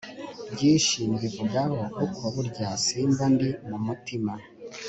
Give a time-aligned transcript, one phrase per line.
[0.53, 4.33] byinshi mbivugaho kuko burya simba ndi mu mutima